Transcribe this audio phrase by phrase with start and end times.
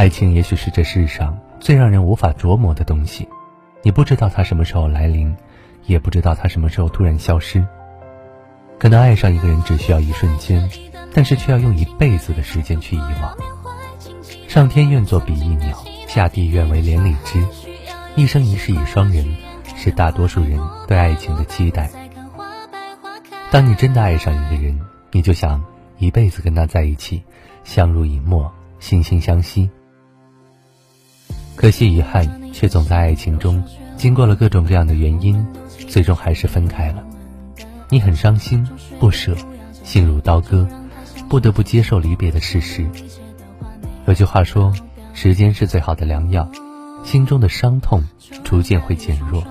[0.00, 3.28] 爱情也许是这世上最让人无法琢磨的东西，
[3.82, 5.36] 你不知道它什么时候来临，
[5.84, 7.62] 也不知道它什么时候突然消失。
[8.78, 10.66] 可能爱上一个人只需要一瞬间，
[11.12, 13.36] 但是却要用一辈子的时间去遗忘。
[14.48, 15.76] 上天愿作比翼鸟，
[16.08, 17.46] 下地愿为连理枝，
[18.16, 19.26] 一生一世一双人，
[19.76, 20.58] 是大多数人
[20.88, 21.90] 对爱情的期待。
[23.50, 24.80] 当你真的爱上一个人，
[25.12, 25.62] 你就想
[25.98, 27.22] 一辈子跟他在一起，
[27.64, 29.68] 相濡以沫，心心相惜。
[31.60, 33.62] 可惜遗憾，却总在爱情中，
[33.98, 35.46] 经过了各种各样的原因，
[35.86, 37.04] 最终还是分开了。
[37.90, 38.66] 你很伤心、
[38.98, 39.36] 不舍，
[39.84, 40.66] 心如刀割，
[41.28, 42.86] 不得不接受离别的事实。
[44.06, 44.72] 有句话说
[45.12, 46.50] ：“时间是最好的良药，
[47.04, 48.02] 心中的伤痛
[48.42, 49.44] 逐渐会减弱，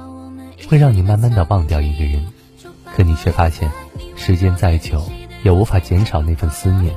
[0.67, 2.25] 会让你慢慢的忘掉一个人。
[2.85, 3.69] 可你却发现，
[4.15, 5.03] 时间再久
[5.43, 6.91] 也无法减少那份思念。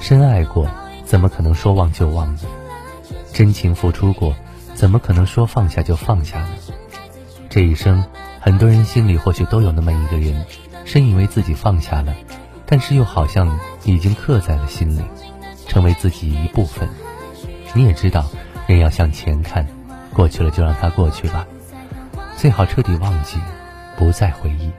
[0.00, 0.66] 深爱过，
[1.04, 2.40] 怎么可能说忘就忘呢？
[3.32, 4.34] 真情付出过，
[4.74, 6.48] 怎么可能说放下就放下呢？
[7.48, 8.04] 这一生。”
[8.40, 10.46] 很多人心里或许都有那么一个人，
[10.84, 12.14] 深以为自己放下了，
[12.64, 15.02] 但是又好像已经刻在了心里，
[15.66, 16.88] 成为自己一部分。
[17.74, 18.24] 你也知道，
[18.68, 19.66] 人要向前看，
[20.14, 21.46] 过去了就让它过去吧，
[22.36, 23.38] 最好彻底忘记，
[23.98, 24.70] 不再回忆。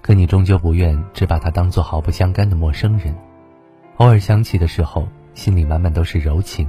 [0.00, 3.14] 可你终究不愿只把他当做毫不相干的陌生人，
[3.98, 6.66] 偶尔想起的时候，心里满满都是柔情。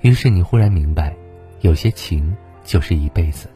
[0.00, 1.14] 于是你忽然明白，
[1.60, 3.48] 有些情就是一辈子。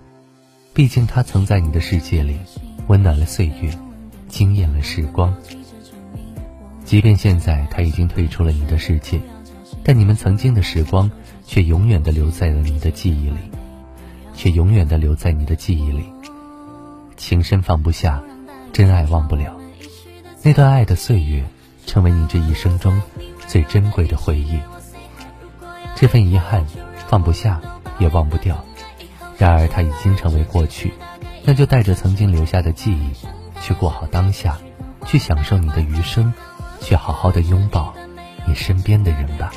[0.74, 2.38] 毕竟他曾在你的世界里
[2.86, 3.70] 温暖了岁月，
[4.28, 5.34] 惊艳了时光。
[6.84, 9.20] 即便现在他已经退出了你的世界，
[9.84, 11.10] 但你们曾经的时光
[11.46, 13.38] 却永远的留在了你的记忆里，
[14.34, 16.04] 却永远的留在你的记忆里。
[17.16, 18.22] 情深放不下，
[18.72, 19.54] 真爱忘不了，
[20.42, 21.44] 那段爱的岁月，
[21.86, 23.00] 成为你这一生中
[23.46, 24.58] 最珍贵的回忆。
[26.02, 26.66] 这份遗憾，
[27.06, 27.60] 放不下，
[28.00, 28.64] 也忘不掉。
[29.38, 30.92] 然而，它已经成为过去，
[31.44, 33.12] 那就带着曾经留下的记忆，
[33.60, 34.58] 去过好当下，
[35.06, 36.34] 去享受你的余生，
[36.80, 37.94] 去好好的拥抱
[38.48, 39.52] 你身边的人吧。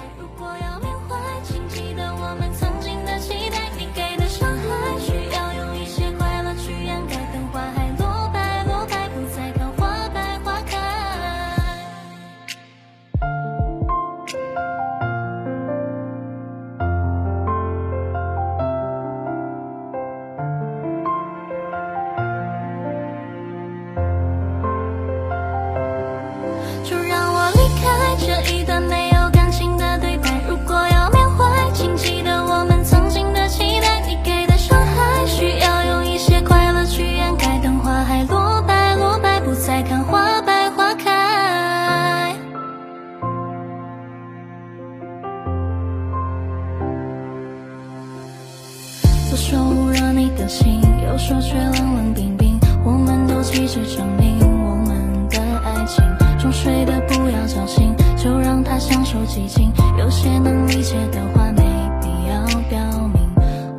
[49.36, 52.58] 说捂热你的心，有说却冷冷冰冰。
[52.86, 56.02] 我们都急着证明我们的爱情，
[56.40, 59.70] 装睡的不要叫醒，就让他享受寂静。
[60.00, 61.64] 有些能理解的话，没
[62.02, 62.80] 必要表
[63.14, 63.30] 明。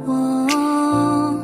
[0.06, 1.34] 我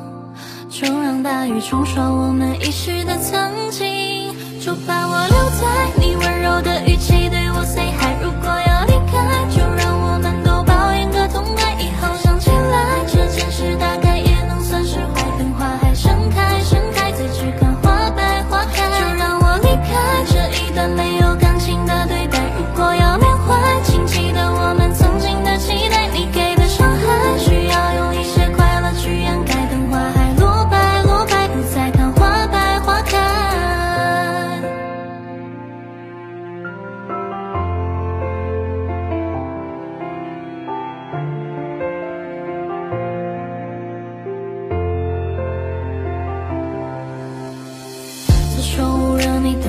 [0.68, 4.30] 就让大雨冲刷我们遗失的曾经，
[4.60, 7.90] 就把我留在你温柔的语气对我 say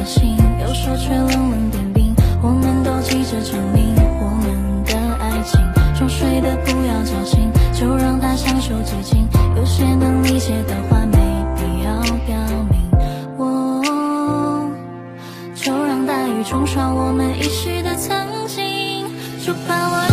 [0.06, 5.60] 心有说却冷冷冰冰，我们都急着证明我们的爱情。
[5.96, 9.28] 装睡的不要叫醒，就让他享受寂静。
[9.56, 11.18] 有些能理解的话，没
[11.56, 12.38] 必要表
[12.70, 12.92] 明。
[13.38, 13.82] 我
[15.56, 19.06] 就让大雨冲刷我们遗失的曾经，
[19.46, 20.13] 就把我。